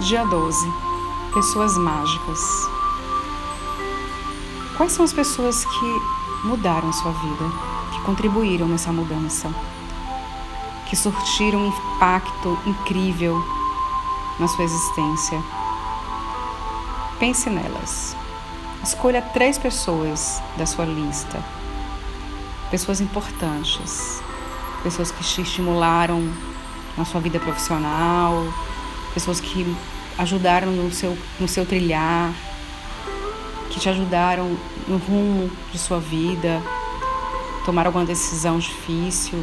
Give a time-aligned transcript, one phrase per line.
[0.00, 0.72] Dia 12.
[1.34, 2.40] Pessoas mágicas.
[4.76, 7.44] Quais são as pessoas que mudaram sua vida,
[7.92, 9.52] que contribuíram nessa mudança,
[10.88, 13.44] que surtiram um impacto incrível
[14.38, 15.42] na sua existência?
[17.18, 18.16] Pense nelas.
[18.84, 21.42] Escolha três pessoas da sua lista.
[22.70, 24.22] Pessoas importantes,
[24.84, 26.32] pessoas que te estimularam
[26.96, 28.46] na sua vida profissional,
[29.18, 29.66] pessoas que
[30.16, 32.32] ajudaram no seu, no seu trilhar,
[33.68, 34.56] que te ajudaram
[34.86, 36.62] no rumo de sua vida,
[37.66, 39.42] tomar alguma decisão difícil,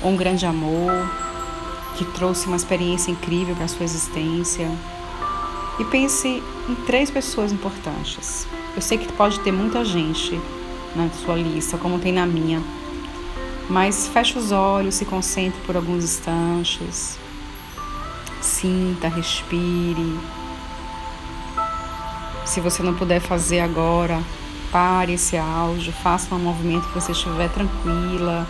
[0.00, 0.92] ou um grande amor
[1.96, 4.70] que trouxe uma experiência incrível para a sua existência.
[5.80, 8.46] E pense em três pessoas importantes.
[8.76, 10.40] Eu sei que pode ter muita gente
[10.94, 12.62] na sua lista, como tem na minha,
[13.68, 17.19] mas feche os olhos, se concentre por alguns instantes.
[18.60, 20.20] Sinta, respire.
[22.44, 24.22] Se você não puder fazer agora,
[24.70, 28.46] pare esse áudio, faça um movimento que você estiver tranquila,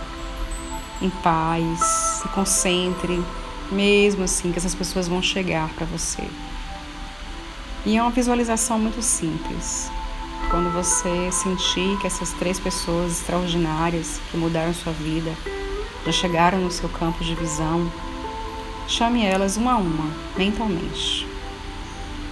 [1.01, 1.79] em paz,
[2.21, 3.23] se concentre,
[3.71, 6.25] mesmo assim que essas pessoas vão chegar para você.
[7.87, 9.93] E é uma visualização muito simples.
[10.51, 15.33] Quando você sentir que essas três pessoas extraordinárias que mudaram sua vida
[16.05, 17.89] já chegaram no seu campo de visão,
[18.91, 21.25] chame elas uma a uma, mentalmente.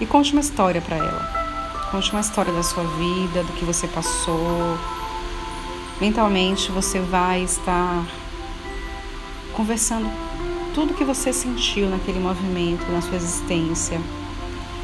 [0.01, 1.89] E conte uma história para ela.
[1.89, 4.77] Conte uma história da sua vida, do que você passou.
[6.01, 8.05] Mentalmente você vai estar
[9.53, 10.11] conversando
[10.75, 13.99] tudo que você sentiu naquele movimento, na sua existência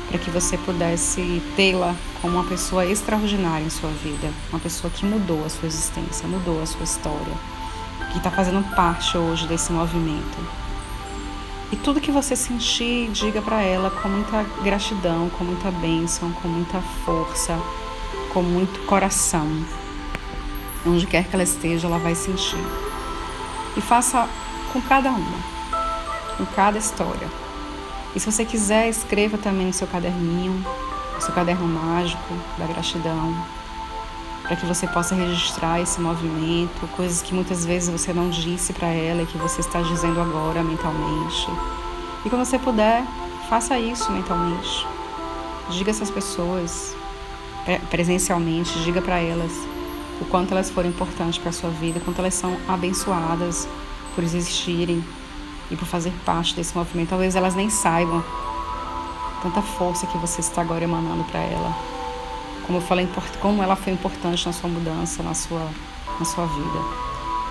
[0.08, 5.06] para que você pudesse tê-la como uma pessoa extraordinária em sua vida, uma pessoa que
[5.06, 7.34] mudou a sua existência, mudou a sua história,
[8.12, 10.65] que está fazendo parte hoje desse movimento.
[11.72, 16.48] E tudo que você sentir, diga para ela com muita gratidão, com muita bênção, com
[16.48, 17.60] muita força,
[18.32, 19.48] com muito coração.
[20.86, 22.64] Onde quer que ela esteja, ela vai sentir.
[23.76, 24.30] E faça
[24.72, 25.38] com cada uma,
[26.38, 27.28] com cada história.
[28.16, 30.64] E se você quiser, escreva também no seu caderninho,
[31.16, 33.36] no seu caderno mágico da gratidão,
[34.48, 38.88] para que você possa registrar esse movimento, coisas que muitas vezes você não disse para
[38.88, 41.48] ela e que você está dizendo agora mentalmente.
[42.24, 43.04] E quando você puder,
[43.50, 44.86] faça isso mentalmente.
[45.70, 46.96] Diga essas pessoas
[47.90, 49.52] presencialmente, diga para elas
[50.22, 53.68] o quanto elas foram importantes para a sua vida, quanto elas são abençoadas
[54.14, 55.04] por existirem,
[55.70, 57.10] e por fazer parte desse movimento.
[57.10, 58.24] Talvez elas nem saibam
[59.42, 61.95] tanta força que você está agora emanando para ela.
[62.66, 63.08] Como eu falei,
[63.42, 65.70] como ela foi importante na sua mudança, na sua,
[66.20, 66.80] na sua vida.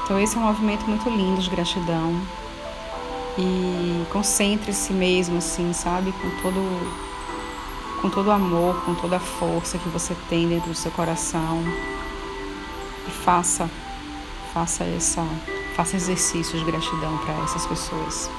[0.03, 2.21] Então esse é um movimento muito lindo de gratidão.
[3.39, 7.05] E concentre-se mesmo assim, sabe, com todo
[8.01, 11.63] com todo o amor, com toda a força que você tem dentro do seu coração.
[13.07, 13.69] E faça
[14.53, 15.27] faça essa
[15.75, 18.31] Faça exercícios de gratidão para essas pessoas.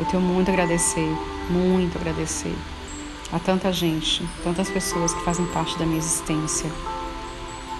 [0.00, 1.06] Eu tenho muito a agradecer,
[1.50, 2.56] muito a agradecer
[3.32, 6.70] a tanta gente, tantas pessoas que fazem parte da minha existência.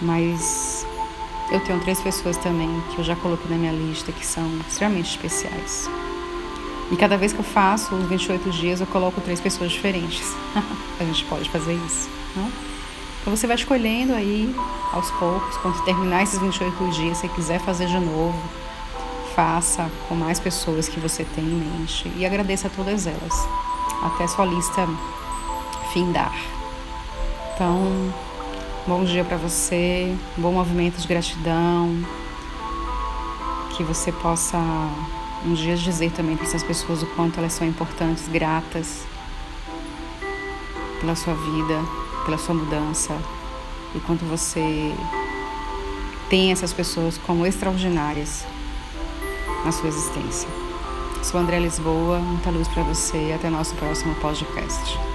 [0.01, 0.87] Mas
[1.51, 5.11] eu tenho três pessoas também que eu já coloquei na minha lista que são extremamente
[5.11, 5.89] especiais.
[6.91, 10.35] E cada vez que eu faço os 28 dias, eu coloco três pessoas diferentes.
[10.99, 12.51] a gente pode fazer isso, não?
[13.21, 14.55] Então você vai escolhendo aí
[14.93, 18.37] aos poucos, quando terminar esses 28 dias, se quiser fazer de novo,
[19.37, 23.49] faça com mais pessoas que você tem em mente e agradeça a todas elas,
[24.03, 24.87] até sua lista
[25.93, 26.35] findar.
[27.55, 28.13] Então,
[28.87, 32.03] bom dia para você, bom movimento de gratidão,
[33.77, 34.59] que você possa
[35.45, 39.05] um dia dizer também para essas pessoas o quanto elas são importantes, gratas
[41.01, 41.81] pela sua vida,
[42.25, 43.17] pela sua mudança
[43.95, 44.95] e quanto você
[46.31, 48.47] tem essas pessoas como extraordinárias
[49.65, 50.49] na sua existência.
[51.23, 55.12] Sou André Lisboa, muita luz para você e até nosso próximo podcast.